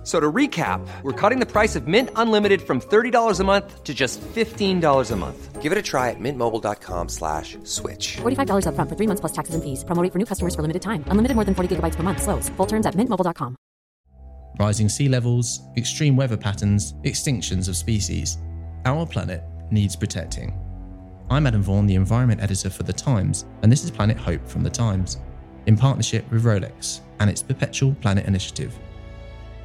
[0.00, 3.84] F- So to recap, we're cutting the price of Mint Unlimited from $30 a month
[3.84, 5.60] to just $15 a month.
[5.60, 8.16] Give it a try at mintmobile.com slash switch.
[8.22, 9.84] $45 upfront for three months plus taxes and fees.
[9.84, 11.04] Promo rate for new customers for limited time.
[11.08, 12.22] Unlimited more than 40 gigabytes per month.
[12.22, 12.48] Slows.
[12.56, 13.56] Full terms at mintmobile.com.
[14.58, 18.38] rising sea levels, extreme weather patterns, extinctions of species.
[18.86, 20.52] Our planet needs protecting.
[21.30, 24.62] I'm Adam Vaughan, the environment editor for The Times, and this is Planet Hope from
[24.64, 25.18] The Times,
[25.66, 28.72] in partnership with Rolex and its Perpetual Planet Initiative.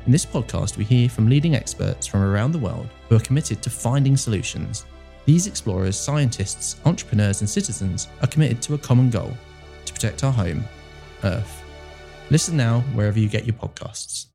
[0.06, 3.64] In this podcast, we hear from leading experts from around the world who are committed
[3.64, 4.86] to finding solutions.
[5.26, 9.32] These explorers, scientists, entrepreneurs, and citizens are committed to a common goal
[9.86, 10.64] to protect our home,
[11.24, 11.64] Earth.
[12.30, 14.28] Listen now wherever you get your podcasts.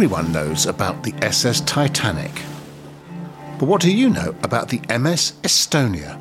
[0.00, 2.32] Everyone knows about the SS Titanic.
[3.58, 6.16] But what do you know about the MS Estonia?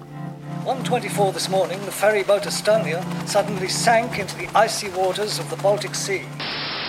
[0.66, 5.56] 124 this morning, the ferry boat Estonia suddenly sank into the icy waters of the
[5.56, 6.24] Baltic Sea.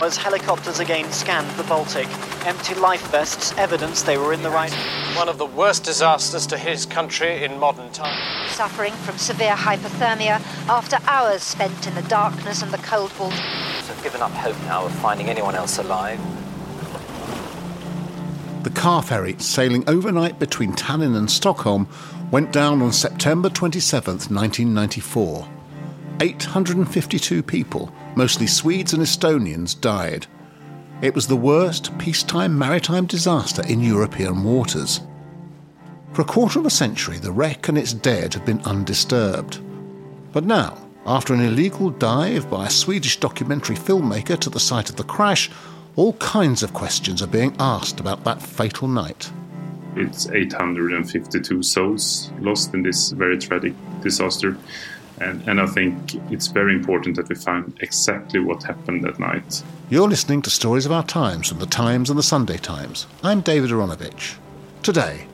[0.02, 2.08] As helicopters again scanned the Baltic,
[2.44, 4.72] empty life vests evidence they were in the right.
[5.14, 8.50] One of the worst disasters to his country in modern times.
[8.50, 13.36] suffering from severe hypothermia after hours spent in the darkness and the cold water.
[13.36, 16.18] I've given up hope now of finding anyone else alive.
[18.62, 21.88] The car ferry sailing overnight between Tallinn and Stockholm
[22.30, 25.48] went down on September 27, 1994.
[26.20, 30.26] 852 people, mostly Swedes and Estonians, died.
[31.00, 35.00] It was the worst peacetime maritime disaster in European waters.
[36.12, 39.58] For a quarter of a century, the wreck and its dead have been undisturbed.
[40.32, 40.76] But now,
[41.06, 45.50] after an illegal dive by a Swedish documentary filmmaker to the site of the crash,
[46.00, 49.30] all kinds of questions are being asked about that fatal night.
[49.96, 54.56] It's 852 souls lost in this very tragic disaster.
[55.20, 59.62] And, and I think it's very important that we find exactly what happened that night.
[59.90, 63.06] You're listening to Stories of Our Times from the Times and the Sunday Times.
[63.22, 64.36] I'm David Aaronovitch.
[64.82, 65.26] Today,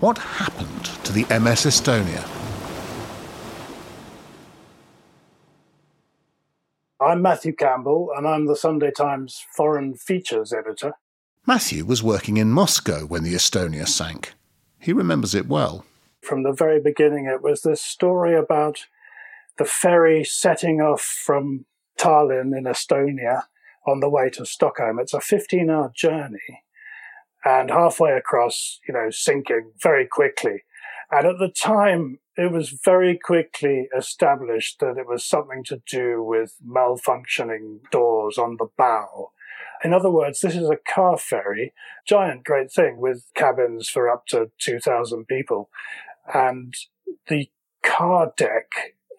[0.00, 2.39] what happened to the MS Estonia?
[7.02, 10.92] I'm Matthew Campbell, and I'm the Sunday Times Foreign Features editor.
[11.46, 14.34] Matthew was working in Moscow when the Estonia sank.
[14.78, 15.86] He remembers it well.
[16.20, 18.84] From the very beginning, it was this story about
[19.56, 21.64] the ferry setting off from
[21.98, 23.44] Tallinn in Estonia
[23.86, 24.98] on the way to Stockholm.
[24.98, 26.64] It's a 15 hour journey,
[27.46, 30.64] and halfway across, you know, sinking very quickly.
[31.10, 36.22] And at the time, it was very quickly established that it was something to do
[36.22, 39.32] with malfunctioning doors on the bow.
[39.82, 41.72] In other words, this is a car ferry,
[42.06, 45.70] giant, great thing with cabins for up to 2,000 people.
[46.32, 46.74] And
[47.28, 47.50] the
[47.82, 48.66] car deck,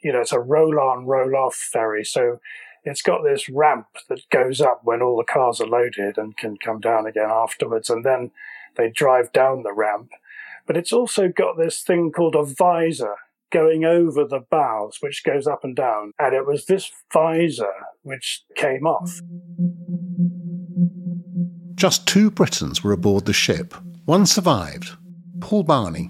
[0.03, 2.05] you know, it's a roll on, roll off ferry.
[2.05, 2.39] So
[2.83, 6.57] it's got this ramp that goes up when all the cars are loaded and can
[6.57, 7.89] come down again afterwards.
[7.89, 8.31] And then
[8.77, 10.11] they drive down the ramp.
[10.71, 13.15] But it's also got this thing called a visor
[13.51, 16.13] going over the bows, which goes up and down.
[16.17, 17.73] And it was this visor
[18.03, 19.19] which came off.
[21.75, 23.73] Just two Britons were aboard the ship.
[24.05, 24.91] One survived
[25.41, 26.09] Paul Barney.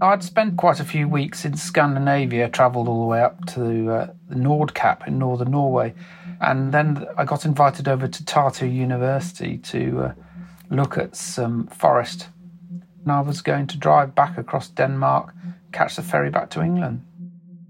[0.00, 4.12] I'd spent quite a few weeks in Scandinavia, travelled all the way up to uh,
[4.28, 5.92] the Nordkap in northern Norway,
[6.40, 10.12] and then I got invited over to Tartu University to uh,
[10.70, 12.28] look at some forest.
[13.06, 15.32] And I was going to drive back across Denmark,
[15.70, 17.06] catch the ferry back to England.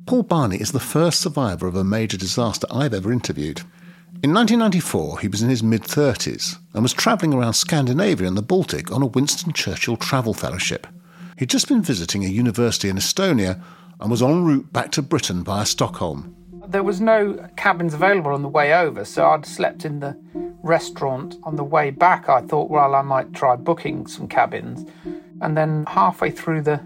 [0.07, 3.61] Paul Barney is the first survivor of a major disaster I've ever interviewed.
[4.23, 8.41] In 1994, he was in his mid 30s and was travelling around Scandinavia and the
[8.41, 10.87] Baltic on a Winston Churchill travel fellowship.
[11.37, 13.63] He'd just been visiting a university in Estonia
[14.01, 16.35] and was en route back to Britain via Stockholm.
[16.67, 20.17] There was no cabins available on the way over, so I'd slept in the
[20.63, 22.31] restaurant on the way back.
[22.31, 24.89] I thought, well, I might try booking some cabins.
[25.41, 26.81] And then halfway through the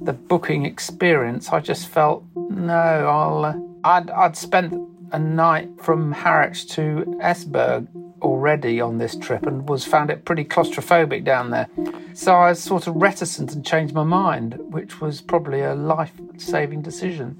[0.00, 3.44] the booking experience, I just felt, no, I'll.
[3.44, 3.54] Uh,
[3.84, 4.74] I'd I'd spent
[5.12, 7.88] a night from Harwich to Esbjerg
[8.22, 11.68] already on this trip and was found it pretty claustrophobic down there.
[12.14, 16.12] So I was sort of reticent and changed my mind, which was probably a life
[16.38, 17.36] saving decision.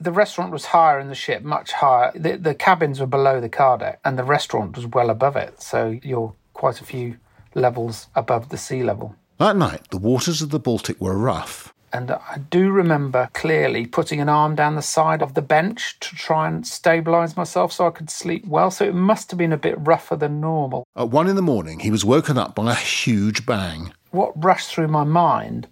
[0.00, 2.12] The restaurant was higher in the ship, much higher.
[2.14, 5.62] The, the cabins were below the car deck, and the restaurant was well above it.
[5.62, 7.16] So you're quite a few
[7.56, 9.16] levels above the sea level.
[9.38, 11.74] That night, the waters of the Baltic were rough.
[11.92, 16.14] And I do remember clearly putting an arm down the side of the bench to
[16.14, 18.70] try and stabilise myself so I could sleep well.
[18.70, 20.84] So it must have been a bit rougher than normal.
[20.94, 23.92] At one in the morning, he was woken up by a huge bang.
[24.10, 25.68] What rushed through my mind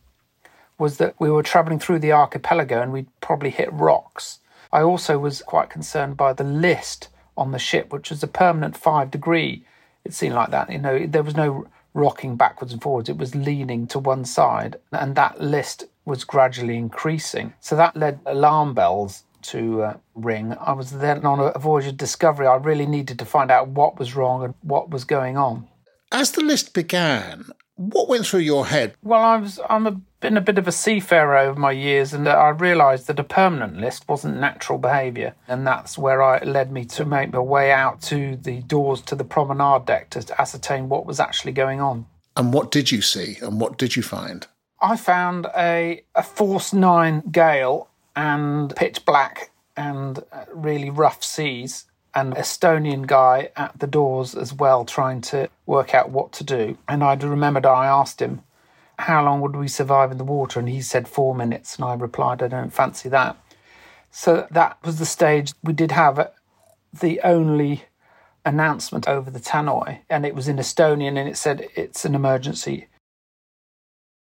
[0.78, 4.40] was that we were travelling through the archipelago and we'd probably hit rocks.
[4.72, 8.76] I also was quite concerned by the list on the ship, which was a permanent
[8.76, 9.64] five degree.
[10.04, 10.70] It seemed like that.
[10.70, 13.08] You know, there was no rocking backwards and forwards.
[13.08, 17.54] It was leaning to one side, and that list was gradually increasing.
[17.60, 20.56] So that led alarm bells to uh, ring.
[20.60, 22.46] I was then on a voyage of discovery.
[22.46, 25.68] I really needed to find out what was wrong and what was going on.
[26.12, 28.94] As the list began, what went through your head?
[29.02, 32.28] Well, I was I'm a, been a bit of a seafarer over my years, and
[32.28, 36.70] I realised that a permanent list wasn't natural behaviour, and that's where I it led
[36.72, 40.88] me to make my way out to the doors to the promenade deck to ascertain
[40.88, 42.06] what was actually going on.
[42.36, 44.46] And what did you see, and what did you find?
[44.80, 51.86] I found a a force nine gale and pitch black and uh, really rough seas
[52.14, 56.78] an Estonian guy at the doors as well, trying to work out what to do.
[56.88, 58.42] And I remembered I asked him,
[58.98, 60.60] How long would we survive in the water?
[60.60, 61.76] And he said four minutes.
[61.76, 63.36] And I replied, I don't fancy that.
[64.10, 66.28] So that was the stage we did have uh,
[67.00, 67.84] the only
[68.44, 72.86] announcement over the tannoy, and it was in Estonian and it said it's an emergency.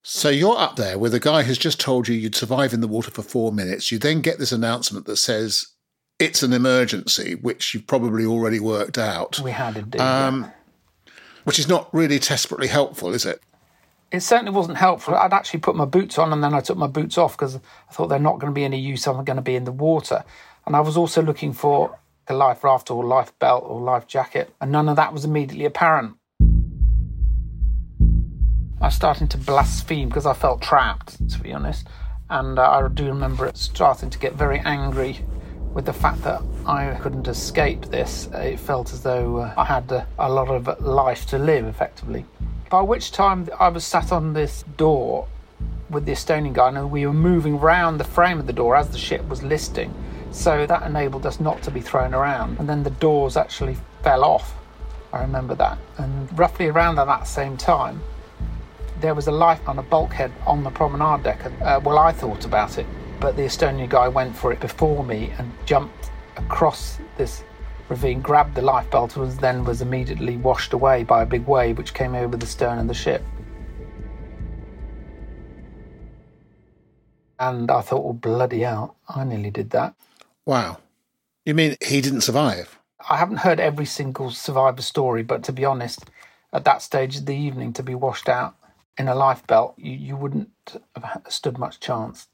[0.03, 2.89] So you're up there with a guy who's just told you you'd survive in the
[2.89, 3.91] water for four minutes.
[3.91, 5.67] You then get this announcement that says
[6.19, 9.41] it's an emergency, which you've probably already worked out.
[9.41, 10.01] We had indeed.
[10.01, 10.43] Um,
[11.07, 11.13] yeah.
[11.45, 13.41] Which is not really desperately helpful, is it?
[14.11, 15.15] It certainly wasn't helpful.
[15.15, 17.93] I'd actually put my boots on and then I took my boots off because I
[17.93, 19.07] thought they're not going to be any use.
[19.07, 20.25] I'm going to be in the water.
[20.67, 24.55] And I was also looking for a life raft or life belt or life jacket,
[24.61, 26.17] and none of that was immediately apparent.
[28.81, 31.87] I was starting to blaspheme because I felt trapped, to be honest.
[32.31, 35.21] And uh, I do remember it starting to get very angry
[35.75, 39.91] with the fact that I couldn't escape this, it felt as though uh, I had
[39.91, 42.25] a, a lot of life to live, effectively.
[42.71, 45.27] By which time I was sat on this door
[45.91, 48.89] with the Estonian guy, and we were moving round the frame of the door as
[48.91, 49.93] the ship was listing.
[50.31, 52.59] So that enabled us not to be thrown around.
[52.59, 54.55] And then the doors actually fell off.
[55.13, 55.79] I remember that.
[55.99, 58.01] And roughly around at that same time,
[59.01, 61.45] there was a light on a bulkhead on the promenade deck.
[61.61, 62.87] Uh, well, I thought about it
[63.21, 67.45] but the Estonian guy went for it before me and jumped across this
[67.89, 71.95] ravine, grabbed the lifebelt, and then was immediately washed away by a big wave which
[71.95, 73.23] came over the stern of the ship.
[77.39, 79.95] And I thought, well, bloody hell, I nearly did that.
[80.47, 80.79] Wow.
[81.45, 82.79] You mean he didn't survive?
[83.11, 86.11] I haven't heard every single survivor story, but to be honest,
[86.53, 88.55] at that stage of the evening, to be washed out
[88.97, 90.51] in a lifebelt, you, you wouldn't
[90.95, 92.29] have stood much chance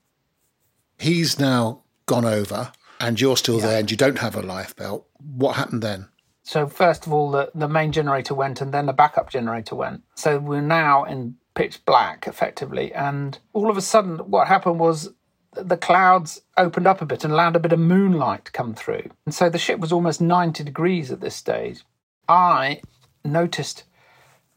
[1.00, 3.66] he's now gone over and you're still yeah.
[3.66, 5.06] there and you don't have a life belt.
[5.18, 6.08] What happened then?
[6.42, 10.02] So first of all, the, the main generator went and then the backup generator went.
[10.14, 12.92] So we're now in pitch black effectively.
[12.92, 15.12] And all of a sudden, what happened was
[15.52, 19.10] the clouds opened up a bit and allowed a bit of moonlight to come through.
[19.26, 21.82] And so the ship was almost 90 degrees at this stage.
[22.28, 22.82] I
[23.24, 23.84] noticed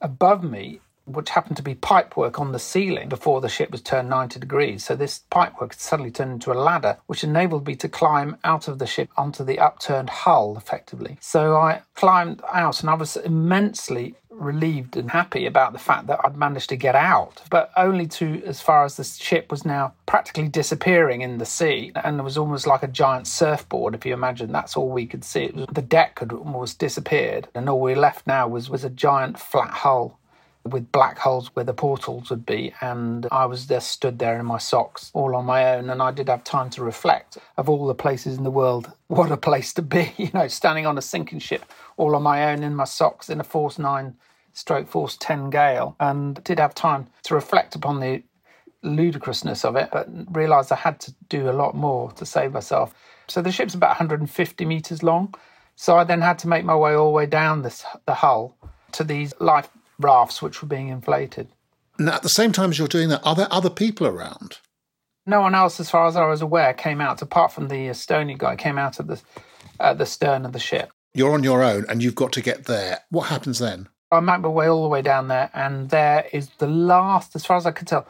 [0.02, 4.10] above me which happened to be pipework on the ceiling before the ship was turned
[4.10, 4.86] 90 degrees.
[4.86, 8.80] So this pipework suddenly turned into a ladder, which enabled me to climb out of
[8.80, 11.18] the ship onto the upturned hull effectively.
[11.20, 16.20] So I climbed out and I was immensely relieved and happy about the fact that
[16.24, 19.94] I'd managed to get out, but only to as far as the ship was now
[20.06, 21.92] practically disappearing in the sea.
[21.96, 25.24] And it was almost like a giant surfboard, if you imagine that's all we could
[25.24, 25.52] see.
[25.54, 29.40] Was, the deck had almost disappeared, and all we left now was, was a giant
[29.40, 30.20] flat hull
[30.66, 32.74] with black holes where the portals would be.
[32.82, 35.90] And I was just stood there in my socks all on my own.
[35.90, 38.92] And I did have time to reflect of all the places in the world.
[39.08, 41.66] What a place to be, you know, standing on a sinking ship
[41.98, 44.16] all on my own in my socks in a Force 9
[44.54, 45.96] stroke Force 10 gale.
[46.00, 48.24] And did have time to reflect upon the
[48.82, 52.96] ludicrousness of it, but realised I had to do a lot more to save myself.
[53.28, 55.36] So the ship's about 150 metres long.
[55.76, 58.56] So I then had to make my way all the way down this, the hull
[58.94, 61.50] to these life rafts which were being inflated.
[62.00, 64.60] Now, at the same time as you're doing that, are there other people around?
[65.26, 68.38] No one else, as far as I was aware, came out, apart from the Estonian
[68.38, 69.22] guy, came out of the,
[69.80, 70.92] uh, the stern of the ship.
[71.14, 73.00] You're on your own and you've got to get there.
[73.10, 73.88] What happens then?
[74.12, 77.46] I make my way all the way down there, and there is the last, as
[77.46, 78.08] far as I could tell,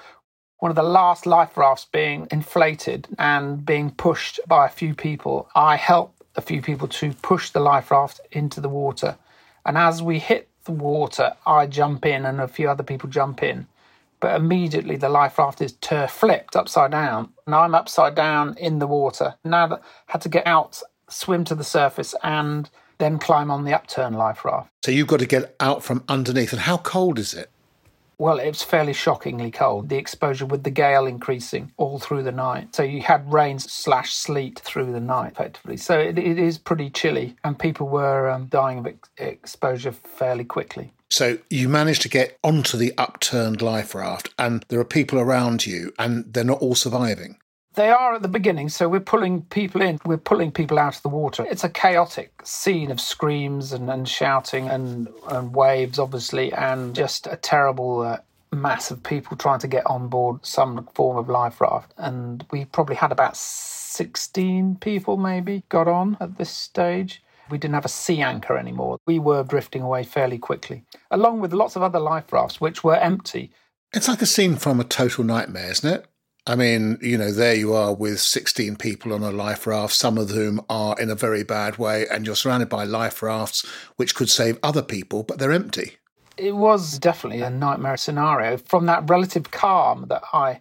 [0.60, 5.50] one of the last life rafts being inflated and being pushed by a few people.
[5.56, 9.18] I help a few people to push the life raft into the water.
[9.66, 13.44] And as we hit the water, I jump in and a few other people jump
[13.44, 13.68] in.
[14.20, 17.34] But immediately the life raft is tur- flipped upside down.
[17.46, 19.36] And I'm upside down in the water.
[19.44, 19.78] Now I
[20.08, 24.46] had to get out, swim to the surface, and then climb on the upturn life
[24.46, 24.70] raft.
[24.86, 26.54] So you've got to get out from underneath.
[26.54, 27.52] And how cold is it?
[28.18, 29.90] Well, it was fairly shockingly cold.
[29.90, 32.76] The exposure with the gale increasing all through the night.
[32.76, 35.78] So you had rain slash sleet through the night, effectively.
[35.78, 40.46] So it, it is pretty chilly, and people were um, dying of ex- exposure fairly
[40.46, 40.94] quickly.
[41.10, 45.66] So you managed to get onto the upturned life raft, and there are people around
[45.66, 47.38] you, and they're not all surviving.
[47.76, 51.02] They are at the beginning, so we're pulling people in, we're pulling people out of
[51.02, 51.46] the water.
[51.50, 57.26] It's a chaotic scene of screams and, and shouting and, and waves, obviously, and just
[57.26, 58.18] a terrible uh,
[58.52, 61.94] mass of people trying to get on board some form of life raft.
[61.98, 67.24] And we probably had about 16 people, maybe, got on at this stage.
[67.50, 69.00] We didn't have a sea anchor anymore.
[69.08, 72.96] We were drifting away fairly quickly, along with lots of other life rafts, which were
[72.96, 73.52] empty.
[73.94, 76.06] It's like a scene from a total nightmare, isn't it?
[76.46, 80.18] I mean, you know, there you are with 16 people on a life raft, some
[80.18, 84.14] of whom are in a very bad way, and you're surrounded by life rafts which
[84.14, 85.98] could save other people, but they're empty.
[86.36, 88.58] It was definitely a nightmare scenario.
[88.58, 90.60] From that relative calm that I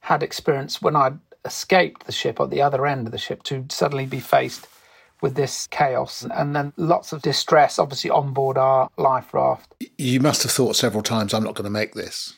[0.00, 1.14] had experienced when I
[1.44, 4.68] escaped the ship at the other end of the ship to suddenly be faced
[5.20, 9.74] with this chaos and then lots of distress, obviously, on board our life raft.
[9.98, 12.34] You must have thought several times, I'm not going to make this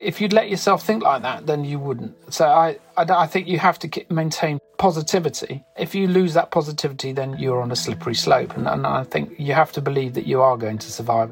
[0.00, 2.14] if you'd let yourself think like that, then you wouldn't.
[2.32, 5.62] So I, I, I, think you have to maintain positivity.
[5.78, 8.56] If you lose that positivity, then you're on a slippery slope.
[8.56, 11.30] And, and I think you have to believe that you are going to survive.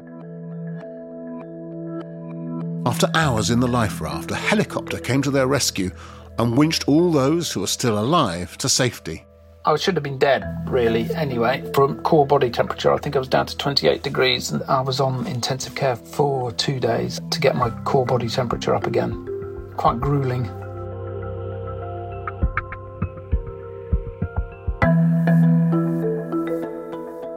[2.85, 5.89] After hours in the life raft, a helicopter came to their rescue
[6.37, 9.25] and winched all those who were still alive to safety.
[9.65, 11.69] I should have been dead, really, anyway.
[11.73, 15.01] From core body temperature, I think I was down to 28 degrees, and I was
[15.01, 19.73] on intensive care for two days to get my core body temperature up again.
[19.75, 20.49] Quite grueling.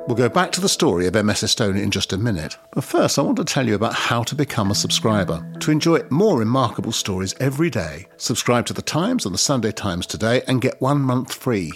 [0.07, 2.57] We'll go back to the story of MS Estonia in just a minute.
[2.73, 5.45] But first, I want to tell you about how to become a subscriber.
[5.61, 10.07] To enjoy more remarkable stories every day, subscribe to The Times and The Sunday Times
[10.07, 11.73] today and get one month free.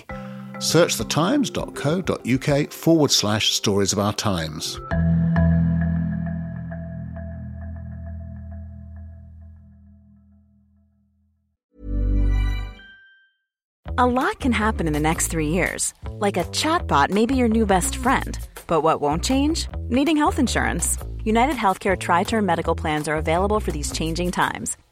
[0.58, 4.80] Search thetimes.co.uk forward slash stories of our times.
[13.98, 15.94] A lot can happen in the next three years.
[16.10, 18.38] Like a chatbot may be your new best friend.
[18.66, 19.68] But what won't change?
[19.88, 20.98] Needing health insurance.
[21.24, 24.76] United Healthcare Tri Term Medical Plans are available for these changing times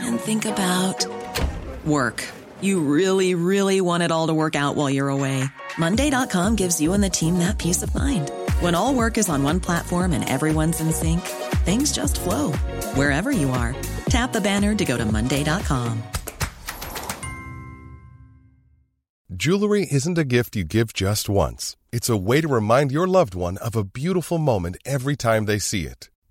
[0.00, 1.06] and think about
[1.86, 2.22] work.
[2.60, 5.44] You really, really want it all to work out while you're away.
[5.78, 8.30] Monday.com gives you and the team that peace of mind.
[8.60, 11.20] When all work is on one platform and everyone's in sync,
[11.64, 12.52] things just flow
[12.94, 13.74] wherever you are.
[14.06, 16.02] Tap the banner to go to Monday.com.
[19.34, 23.34] Jewelry isn't a gift you give just once, it's a way to remind your loved
[23.34, 26.08] one of a beautiful moment every time they see it.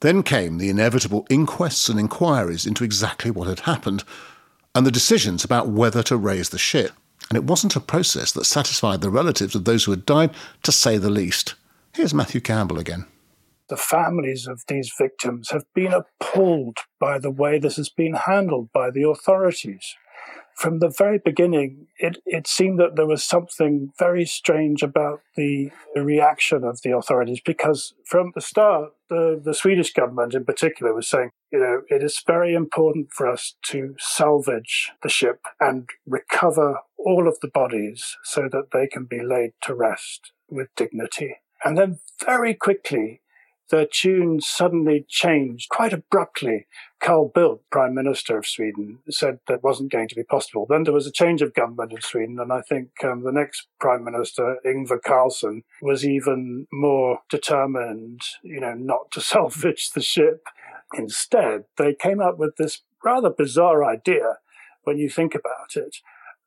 [0.00, 4.04] Then came the inevitable inquests and inquiries into exactly what had happened,
[4.74, 6.92] and the decisions about whether to raise the ship.
[7.30, 10.70] And it wasn't a process that satisfied the relatives of those who had died, to
[10.70, 11.54] say the least.
[11.94, 13.06] Here's Matthew Campbell again.
[13.68, 18.70] The families of these victims have been appalled by the way this has been handled
[18.72, 19.96] by the authorities.
[20.56, 25.70] From the very beginning, it, it seemed that there was something very strange about the,
[25.94, 30.94] the reaction of the authorities because from the start, the, the Swedish government in particular
[30.94, 35.90] was saying, you know, it is very important for us to salvage the ship and
[36.06, 41.36] recover all of the bodies so that they can be laid to rest with dignity.
[41.64, 43.20] And then very quickly,
[43.70, 46.66] the tune suddenly changed quite abruptly.
[47.00, 50.66] Carl Bildt, Prime Minister of Sweden, said that wasn't going to be possible.
[50.68, 53.66] Then there was a change of government in Sweden, and I think um, the next
[53.80, 60.46] Prime Minister, Ingvar Carlsson, was even more determined, you know, not to salvage the ship.
[60.94, 64.38] Instead, they came up with this rather bizarre idea
[64.84, 65.96] when you think about it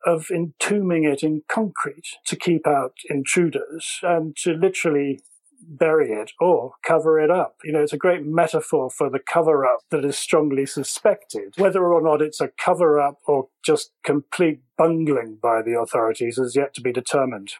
[0.06, 5.20] of entombing it in concrete to keep out intruders and to literally
[5.62, 7.58] bury it or cover it up.
[7.64, 11.54] You know, it's a great metaphor for the cover up that is strongly suspected.
[11.58, 16.56] Whether or not it's a cover up or just complete bungling by the authorities is
[16.56, 17.54] yet to be determined.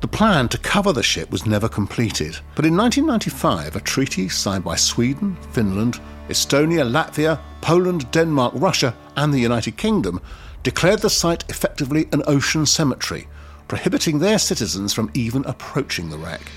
[0.00, 4.64] The plan to cover the ship was never completed, but in 1995 a treaty signed
[4.64, 10.22] by Sweden, Finland, Estonia, Latvia, Poland, Denmark, Russia, and the United Kingdom
[10.62, 13.28] declared the site effectively an ocean cemetery,
[13.68, 16.50] prohibiting their citizens from even approaching the wreck.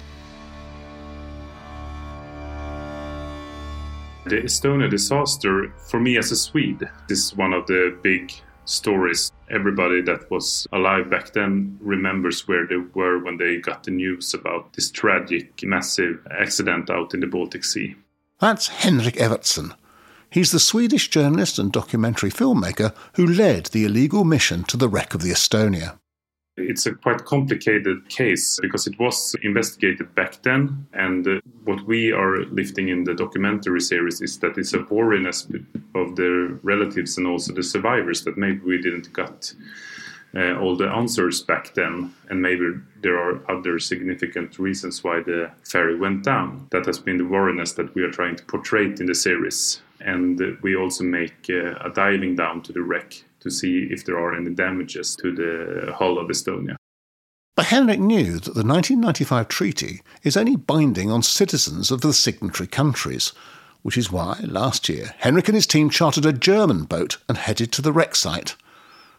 [4.25, 8.31] The Estonia disaster, for me as a Swede, is one of the big
[8.63, 9.33] stories.
[9.53, 14.33] Everybody that was alive back then remembers where they were when they got the news
[14.33, 17.95] about this tragic, massive accident out in the Baltic Sea.
[18.39, 19.75] That's Henrik Evertsson,
[20.33, 25.13] He's the Swedish journalist and documentary filmmaker who led the illegal mission to the wreck
[25.13, 25.99] of the Estonia.
[26.55, 32.11] It's a quite complicated case because it was investigated back then, and uh, what we
[32.11, 35.47] are lifting in the documentary series is that it's a wariness
[35.95, 39.51] of the relatives and also the survivors that maybe we didn't get
[40.35, 42.65] uh, all the answers back then, and maybe
[43.01, 46.67] there are other significant reasons why the ferry went down.
[46.69, 50.41] That has been the wariness that we are trying to portray in the series and
[50.61, 54.35] we also make uh, a diving down to the wreck to see if there are
[54.35, 56.75] any damages to the hull of Estonia.
[57.55, 62.67] But Henrik knew that the 1995 treaty is only binding on citizens of the signatory
[62.67, 63.31] countries,
[63.83, 67.71] which is why, last year, Henrik and his team chartered a German boat and headed
[67.73, 68.55] to the wreck site.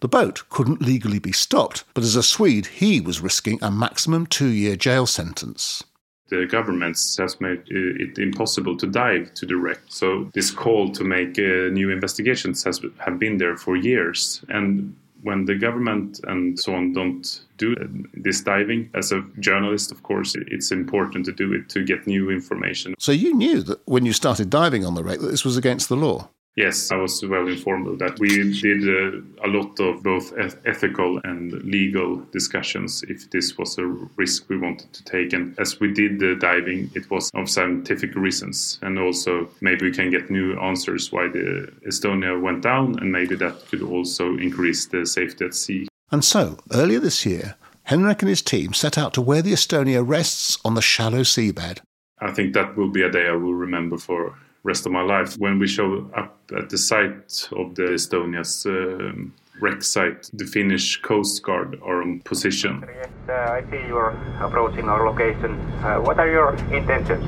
[0.01, 4.27] The boat couldn't legally be stopped, but as a Swede, he was risking a maximum
[4.27, 5.85] two year jail sentence
[6.29, 9.81] the government has made it impossible to dive to the wreck.
[9.89, 14.45] So this call to make uh, new investigations has have been there for years.
[14.49, 17.75] And when the government and so on don't do
[18.13, 22.31] this diving, as a journalist, of course, it's important to do it to get new
[22.31, 22.95] information.
[22.99, 25.89] So you knew that when you started diving on the wreck that this was against
[25.89, 26.29] the law.
[26.57, 28.21] Yes, I was well informed of that.
[28.21, 28.29] We
[28.61, 30.33] did uh, a lot of both
[30.65, 33.87] ethical and legal discussions if this was a
[34.17, 35.33] risk we wanted to take.
[35.33, 38.79] And as we did the diving, it was of scientific reasons.
[38.83, 43.35] And also, maybe we can get new answers why the Estonia went down, and maybe
[43.35, 45.89] that could also increase the safety at sea.
[46.13, 50.07] And so, earlier this year, Henrik and his team set out to where the Estonia
[50.07, 51.81] rests on the shallow seabed.
[52.21, 55.37] I think that will be a day I will remember for rest of my life.
[55.39, 61.01] When we show up at the site of the Estonia's um, wreck site, the Finnish
[61.03, 62.85] Coast Guard are on position.
[62.87, 65.53] Yes, uh, I see you are approaching our location.
[65.85, 67.25] Uh, what are your intentions?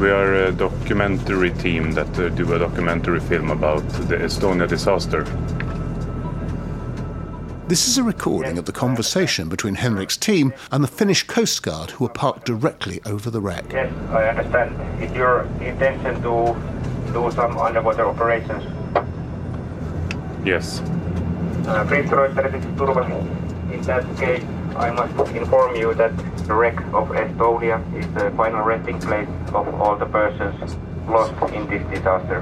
[0.00, 5.24] We are a documentary team that uh, do a documentary film about the Estonia disaster.
[7.74, 11.90] This is a recording of the conversation between Henrik's team and the Finnish Coast Guard
[11.90, 13.64] who were parked directly over the wreck.
[13.72, 15.02] Yes, I understand.
[15.02, 16.54] Is your intention to
[17.12, 18.62] do some underwater operations?
[20.44, 20.82] Yes.
[21.66, 22.06] Uh, in
[23.82, 24.44] that case,
[24.76, 29.74] I must inform you that the wreck of Estonia is the final resting place of
[29.74, 30.76] all the persons
[31.08, 32.40] lost in this disaster.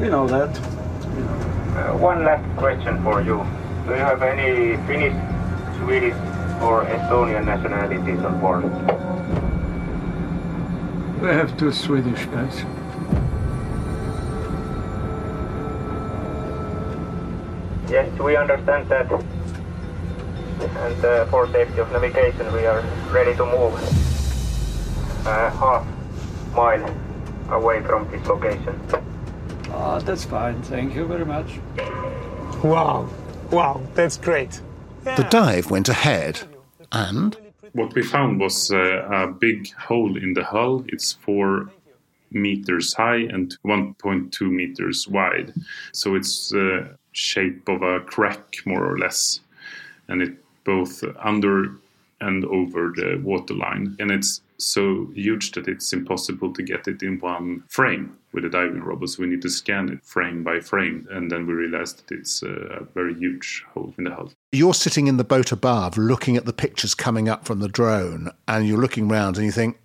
[0.00, 0.50] We know that.
[0.58, 3.46] Uh, one last question for you.
[3.86, 5.14] Do you have any Finnish,
[5.78, 6.14] Swedish,
[6.62, 8.64] or Estonian nationalities on board?
[11.20, 12.64] We have two Swedish guys.
[17.90, 19.10] Yes, we understand that.
[20.60, 23.74] And uh, for safety of navigation, we are ready to move
[25.26, 25.86] uh, half
[26.54, 26.94] mile
[27.50, 28.78] away from this location.
[29.72, 30.62] Ah, that's fine.
[30.62, 31.58] Thank you very much.
[32.62, 33.08] Wow.
[33.50, 34.60] Wow, that's great.
[35.04, 36.40] The dive went ahead,
[36.92, 37.36] and
[37.72, 40.84] What we found was uh, a big hole in the hull.
[40.88, 41.70] It's four
[42.32, 45.52] meters high and 1.2 meters wide.
[45.92, 49.40] So it's the shape of a crack, more or less.
[50.08, 51.72] And it both under
[52.20, 53.96] and over the waterline.
[53.98, 58.48] And it's so huge that it's impossible to get it in one frame with a
[58.48, 59.08] diving robot.
[59.08, 61.08] So we need to scan it frame by frame.
[61.10, 64.32] And then we realized that it's uh, a very huge hole in the hull.
[64.52, 68.30] You're sitting in the boat above looking at the pictures coming up from the drone,
[68.46, 69.78] and you're looking around and you think,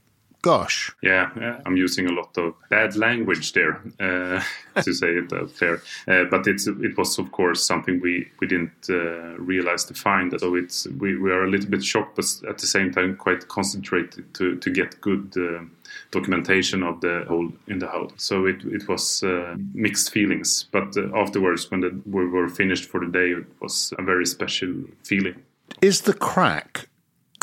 [0.46, 0.92] gosh.
[1.02, 4.44] Yeah, yeah, I'm using a lot of bad language there uh,
[4.82, 5.82] to say it uh, fair.
[6.08, 10.40] Uh, but it's it was of course something we we didn't uh, realize to find.
[10.40, 13.48] So it's we, we are a little bit shocked, but at the same time quite
[13.48, 15.34] concentrated to to get good.
[15.36, 15.66] Uh,
[16.12, 18.12] documentation of the hole in the hull.
[18.18, 20.66] So it, it was uh, mixed feelings.
[20.72, 24.74] But afterwards, when the, we were finished for the day, it was a very special
[25.04, 25.36] feeling.
[25.82, 26.90] Is the crack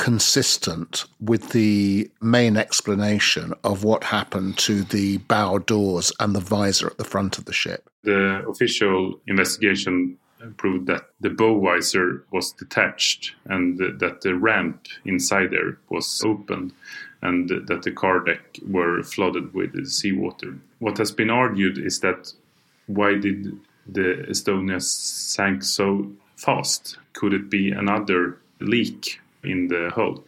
[0.03, 6.89] consistent with the main explanation of what happened to the bow doors and the visor
[6.89, 7.89] at the front of the ship?
[8.03, 10.19] The official investigation
[10.57, 16.73] proved that the bow visor was detached and that the ramp inside there was opened
[17.21, 20.59] and that the car deck were flooded with seawater.
[20.81, 22.33] What has been argued is that
[22.89, 26.99] why did the Estonia sank so fast?
[27.13, 30.25] Could it be another leak in the hull.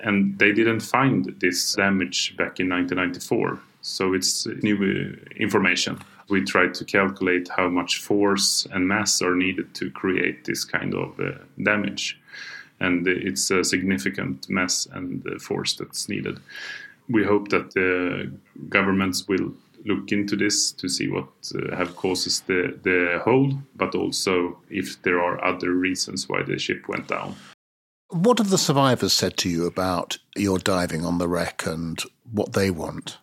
[0.00, 3.60] And they didn't find this damage back in 1994.
[3.80, 5.98] So it's new uh, information.
[6.28, 10.94] We tried to calculate how much force and mass are needed to create this kind
[10.94, 12.20] of uh, damage.
[12.80, 16.38] And it's a significant mass and uh, force that's needed.
[17.08, 18.30] We hope that the
[18.68, 19.52] governments will
[19.84, 25.00] look into this to see what uh, have causes the, the hole, but also if
[25.02, 27.34] there are other reasons why the ship went down.
[28.10, 32.00] What have the survivors said to you about your diving on the wreck and
[32.32, 33.18] what they want?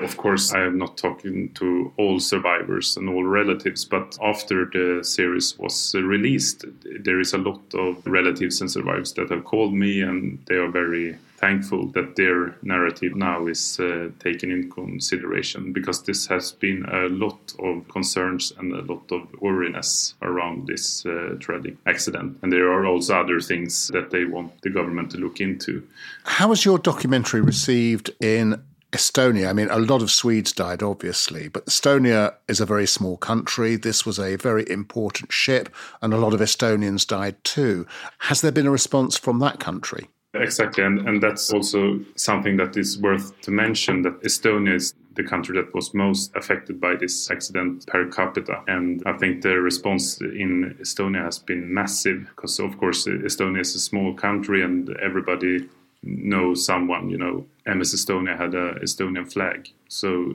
[0.00, 5.04] Of course, I am not talking to all survivors and all relatives, but after the
[5.04, 6.64] series was released,
[7.04, 10.70] there is a lot of relatives and survivors that have called me and they are
[10.70, 16.84] very thankful that their narrative now is uh, taken in consideration because this has been
[16.84, 22.38] a lot of concerns and a lot of worriness around this uh, tragic accident.
[22.42, 25.82] And there are also other things that they want the government to look into.
[26.24, 31.48] How was your documentary received in Estonia, I mean, a lot of Swedes died, obviously,
[31.48, 33.76] but Estonia is a very small country.
[33.76, 35.68] This was a very important ship,
[36.02, 37.86] and a lot of Estonians died too.
[38.18, 40.08] Has there been a response from that country?
[40.34, 45.24] Exactly, and, and that's also something that is worth to mention that Estonia is the
[45.24, 48.62] country that was most affected by this accident per capita.
[48.68, 53.74] And I think the response in Estonia has been massive because, of course, Estonia is
[53.74, 55.68] a small country and everybody
[56.02, 57.10] knows someone.
[57.10, 59.68] You know, MS Estonia had a Estonian flag.
[59.88, 60.34] So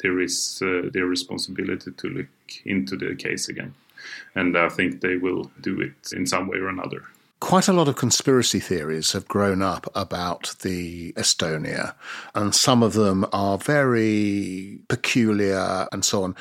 [0.00, 2.28] there is uh, their responsibility to look
[2.64, 3.74] into the case again.
[4.34, 7.02] And I think they will do it in some way or another.
[7.40, 11.94] Quite a lot of conspiracy theories have grown up about the Estonia,
[12.34, 16.36] and some of them are very peculiar and so on.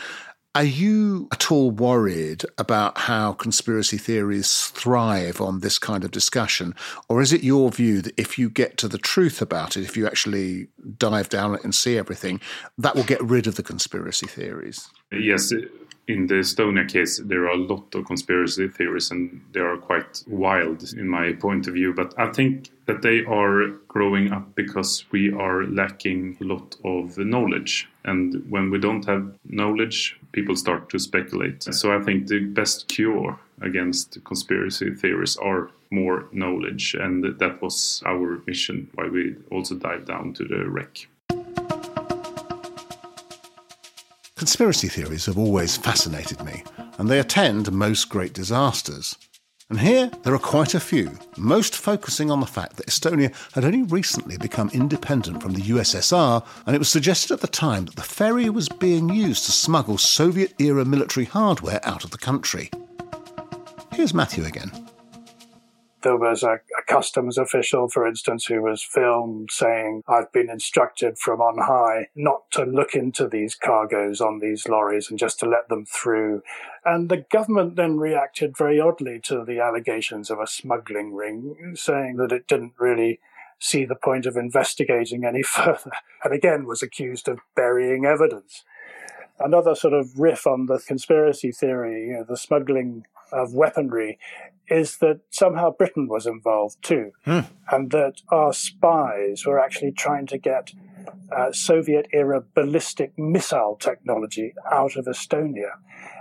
[0.55, 6.75] Are you at all worried about how conspiracy theories thrive on this kind of discussion?
[7.09, 9.97] Or is it your view that if you get to the truth about it, if
[9.97, 10.67] you actually
[10.99, 12.39] dive down and see everything,
[12.77, 14.89] that will get rid of the conspiracy theories?
[15.11, 15.51] Yes,
[16.07, 20.23] in the Estonia case, there are a lot of conspiracy theories and they are quite
[20.27, 21.95] wild in my point of view.
[21.95, 27.17] But I think that they are growing up because we are lacking a lot of
[27.17, 27.89] knowledge.
[28.05, 31.63] And when we don't have knowledge, people start to speculate.
[31.63, 36.95] So I think the best cure against conspiracy theories are more knowledge.
[36.95, 41.07] And that was our mission, why we also dived down to the wreck.
[44.35, 46.63] Conspiracy theories have always fascinated me,
[46.97, 49.15] and they attend most great disasters.
[49.69, 53.65] And here there are quite a few, most focusing on the fact that Estonia had
[53.65, 57.95] only recently become independent from the USSR, and it was suggested at the time that
[57.95, 62.69] the ferry was being used to smuggle Soviet era military hardware out of the country.
[63.93, 64.82] Here's Matthew again.
[66.03, 71.17] There was a, a, customs official, for instance, who was filmed saying, I've been instructed
[71.17, 75.45] from on high not to look into these cargoes on these lorries and just to
[75.47, 76.43] let them through.
[76.85, 82.17] And the government then reacted very oddly to the allegations of a smuggling ring, saying
[82.17, 83.19] that it didn't really
[83.63, 85.91] see the point of investigating any further,
[86.23, 88.63] and again was accused of burying evidence.
[89.39, 94.17] Another sort of riff on the conspiracy theory, you know, the smuggling of weaponry,
[94.69, 97.39] is that somehow Britain was involved too, Hmm.
[97.71, 100.71] and that our spies were actually trying to get
[101.35, 105.71] uh, Soviet era ballistic missile technology out of Estonia.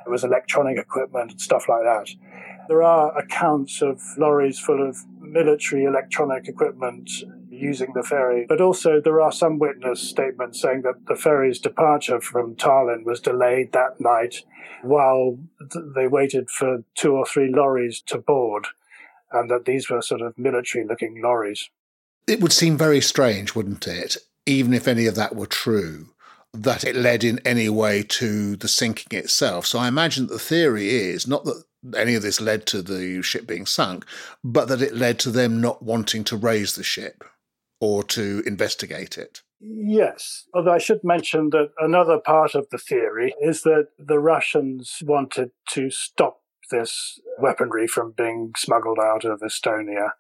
[0.05, 2.09] It was electronic equipment and stuff like that.
[2.69, 7.11] There are accounts of lorries full of military electronic equipment
[7.63, 12.21] using the ferry, but also there are some witness statements saying that the ferry's departure
[12.21, 14.43] from Tallinn was delayed that night
[14.83, 15.39] while
[15.73, 18.67] th- they waited for two or three lorries to board,
[19.31, 21.71] and that these were sort of military looking lorries.
[22.27, 26.09] It would seem very strange, wouldn't it, even if any of that were true,
[26.53, 29.67] that it led in any way to the sinking itself.
[29.67, 31.63] So I imagine the theory is not that
[31.97, 34.05] any of this led to the ship being sunk,
[34.45, 37.25] but that it led to them not wanting to raise the ship
[37.83, 39.43] or to investigate it.
[39.61, 45.03] Yes, although I should mention that another part of the theory is that the Russians
[45.05, 46.39] wanted to stop
[46.71, 50.11] this weaponry from being smuggled out of Estonia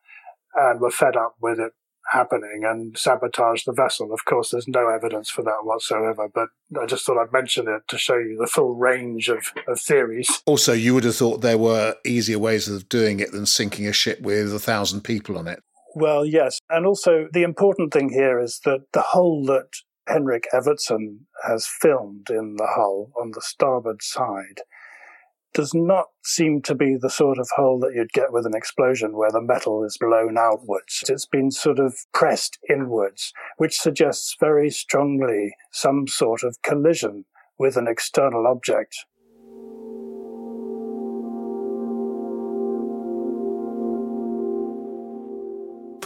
[0.56, 1.72] and were fed up with it
[2.10, 4.12] happening and sabotaged the vessel.
[4.12, 6.48] Of course, there's no evidence for that whatsoever, but
[6.80, 10.42] I just thought I'd mention it to show you the full range of, of theories.
[10.46, 13.92] Also, you would have thought there were easier ways of doing it than sinking a
[13.92, 15.62] ship with a thousand people on it.
[15.94, 16.58] Well, yes.
[16.70, 19.68] And also, the important thing here is that the hole that
[20.06, 24.62] Henrik Evertsson has filmed in the hull on the starboard side
[25.54, 29.16] does not seem to be the sort of hole that you'd get with an explosion
[29.16, 31.04] where the metal is blown outwards.
[31.08, 37.26] It's been sort of pressed inwards, which suggests very strongly some sort of collision
[37.58, 39.04] with an external object.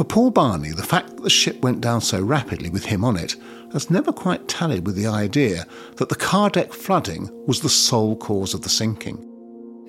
[0.09, 3.37] Paul Barney, the fact that the ship went down so rapidly with him on it
[3.73, 5.67] has never quite tallied with the idea
[5.97, 9.19] that the car deck flooding was the sole cause of the sinking.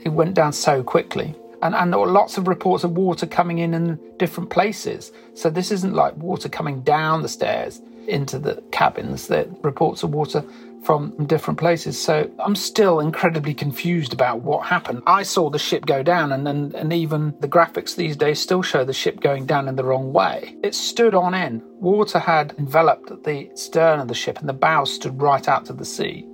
[0.04, 1.36] It went down so quickly.
[1.62, 5.12] And, and there were lots of reports of water coming in in different places.
[5.34, 9.28] So this isn't like water coming down the stairs into the cabins.
[9.28, 10.44] There reports of water
[10.84, 12.02] from different places.
[12.02, 15.04] So I'm still incredibly confused about what happened.
[15.06, 18.62] I saw the ship go down, and, and, and even the graphics these days still
[18.62, 20.56] show the ship going down in the wrong way.
[20.64, 21.62] It stood on end.
[21.80, 25.74] Water had enveloped the stern of the ship, and the bow stood right out to
[25.74, 26.26] the sea.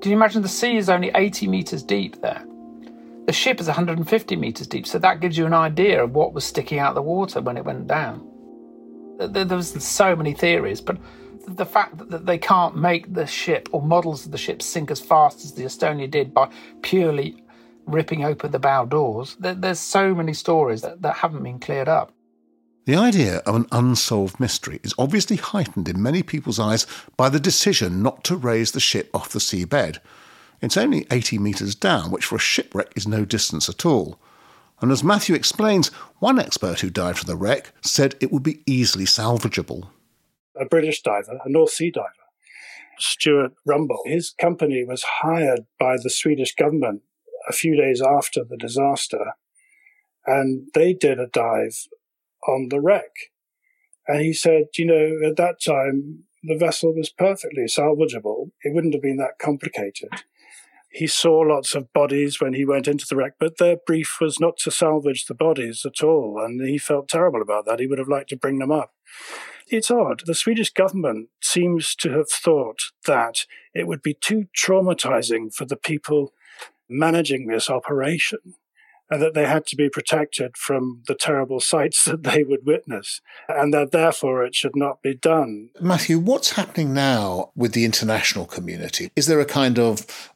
[0.00, 2.44] Can you imagine the sea is only 80 metres deep there?
[3.26, 6.44] The ship is 150 metres deep, so that gives you an idea of what was
[6.44, 8.28] sticking out the water when it went down.
[9.18, 10.98] There was so many theories, but
[11.46, 15.00] the fact that they can't make the ship or models of the ship sink as
[15.00, 16.48] fast as the Estonia did by
[16.82, 17.42] purely
[17.86, 22.12] ripping open the bow doors, there's so many stories that, that haven't been cleared up.
[22.84, 26.84] The idea of an unsolved mystery is obviously heightened in many people's eyes
[27.16, 29.98] by the decision not to raise the ship off the seabed.
[30.60, 34.18] It's only 80 metres down, which for a shipwreck is no distance at all.
[34.80, 38.62] And as Matthew explains, one expert who died from the wreck said it would be
[38.66, 39.88] easily salvageable.
[40.60, 42.08] A British diver, a North Sea diver,
[42.98, 47.02] Stuart Rumble, his company was hired by the Swedish government
[47.48, 49.32] a few days after the disaster,
[50.26, 51.86] and they did a dive
[52.46, 53.10] on the wreck.
[54.06, 58.50] And he said, you know, at that time, the vessel was perfectly salvageable.
[58.62, 60.10] It wouldn't have been that complicated.
[60.90, 64.38] He saw lots of bodies when he went into the wreck, but their brief was
[64.38, 67.80] not to salvage the bodies at all, and he felt terrible about that.
[67.80, 68.92] He would have liked to bring them up.
[69.68, 70.22] It's odd.
[70.26, 75.76] The Swedish government seems to have thought that it would be too traumatizing for the
[75.76, 76.32] people
[76.88, 78.54] managing this operation
[79.12, 83.20] and that they had to be protected from the terrible sights that they would witness,
[83.48, 85.68] and that therefore it should not be done.
[85.80, 89.10] Matthew, what's happening now with the international community?
[89.14, 90.32] Is there a kind of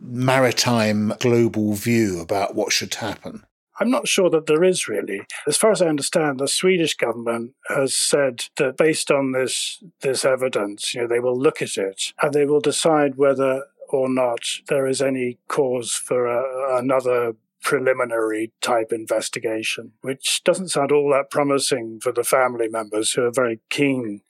[0.00, 3.44] maritime global view about what should happen?
[3.78, 5.22] I'm not sure that there is really.
[5.46, 10.24] As far as I understand, the Swedish government has said that based on this this
[10.24, 14.40] evidence, you know, they will look at it and they will decide whether or not
[14.68, 17.36] there is any cause for a, another
[17.66, 23.32] preliminary type investigation, which doesn't sound all that promising for the family members who are
[23.32, 24.20] very keen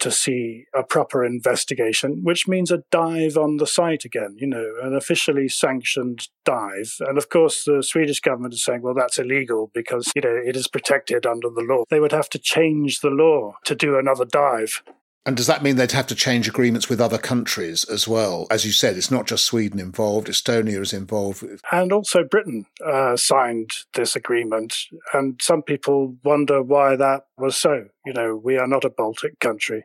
[0.00, 4.74] to see a proper investigation, which means a dive on the site again, you know,
[4.82, 6.96] an officially sanctioned dive.
[6.98, 10.56] And of course, the Swedish government is saying, well, that's illegal because, you know, it
[10.56, 11.84] is protected under the law.
[11.90, 14.82] They would have to change the law to do another dive.
[15.26, 18.46] And does that mean they'd have to change agreements with other countries as well?
[18.50, 21.44] As you said, it's not just Sweden involved, Estonia is involved.
[21.70, 24.74] And also Britain uh, signed this agreement.
[25.12, 27.88] And some people wonder why that was so.
[28.06, 29.84] You know, we are not a Baltic country.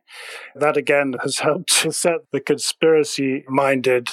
[0.56, 4.12] That again has helped to set the conspiracy minded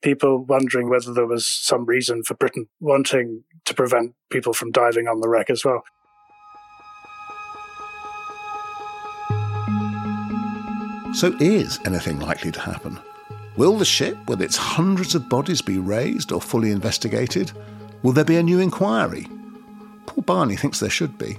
[0.00, 5.06] people wondering whether there was some reason for Britain wanting to prevent people from diving
[5.06, 5.84] on the wreck as well.
[11.14, 12.98] So, is anything likely to happen?
[13.56, 17.52] Will the ship, with its hundreds of bodies, be raised or fully investigated?
[18.02, 19.28] Will there be a new inquiry?
[20.06, 21.38] Paul Barney thinks there should be.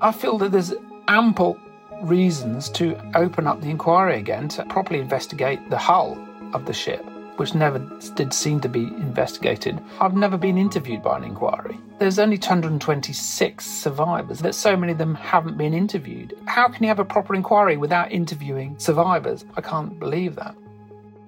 [0.00, 0.72] I feel that there's
[1.08, 1.58] ample
[2.02, 6.18] reasons to open up the inquiry again to properly investigate the hull
[6.54, 7.04] of the ship
[7.38, 7.78] which never
[8.14, 9.80] did seem to be investigated.
[10.00, 11.78] I've never been interviewed by an inquiry.
[11.98, 16.36] There's only 226 survivors, that so many of them haven't been interviewed.
[16.46, 19.44] How can you have a proper inquiry without interviewing survivors?
[19.56, 20.54] I can't believe that.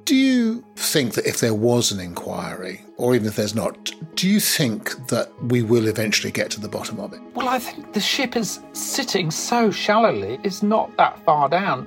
[0.05, 4.29] Do you think that if there was an inquiry, or even if there's not, do
[4.29, 7.21] you think that we will eventually get to the bottom of it?
[7.35, 11.87] Well, I think the ship is sitting so shallowly, it's not that far down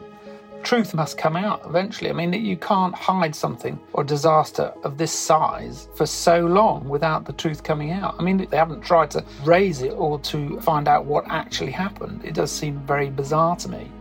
[0.64, 2.10] truth must come out eventually.
[2.10, 7.26] I mean, you can't hide something or disaster of this size for so long without
[7.26, 8.16] the truth coming out.
[8.20, 12.24] I mean, they haven't tried to raise it or to find out what actually happened.
[12.24, 13.92] It does seem very bizarre to me.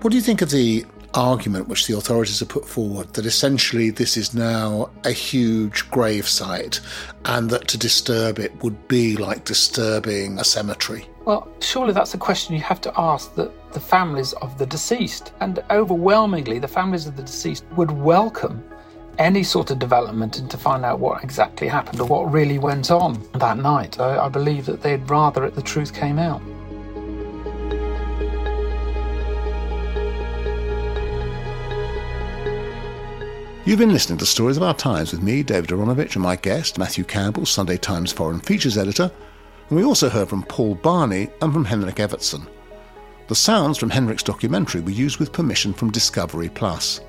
[0.00, 3.90] What do you think of the argument which the authorities have put forward that essentially
[3.90, 6.80] this is now a huge grave site
[7.24, 11.06] and that to disturb it would be like disturbing a cemetery?
[11.28, 15.34] Well, surely that's a question you have to ask the, families of the deceased.
[15.40, 18.64] And overwhelmingly, the families of the deceased would welcome
[19.18, 22.90] any sort of development and to find out what exactly happened or what really went
[22.90, 24.00] on that night.
[24.00, 26.40] I, I believe that they'd rather the truth came out.
[33.66, 36.78] You've been listening to Stories of Our Times with me, David Aaronovitch, and my guest,
[36.78, 39.10] Matthew Campbell, Sunday Times Foreign Features Editor.
[39.68, 42.46] And we also heard from Paul Barney and from Henrik Evertsson.
[43.28, 47.00] The sounds from Henrik's documentary were used with permission from Discovery Plus.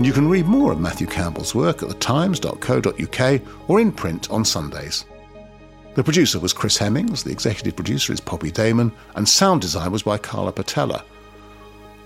[0.00, 5.04] You can read more of Matthew Campbell's work at thetimes.co.uk or in print on Sundays.
[5.94, 10.02] The producer was Chris Hemmings, the executive producer is Poppy Damon, and sound design was
[10.02, 11.04] by Carla Patella.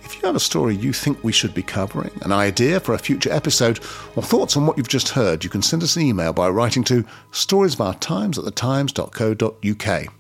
[0.07, 2.99] If you have a story you think we should be covering, an idea for a
[2.99, 3.81] future episode,
[4.15, 6.85] or thoughts on what you've just heard, you can send us an email by writing
[6.85, 10.15] to storiesofourtimes at thetimes.co.uk.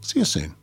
[0.00, 0.54] See you soon.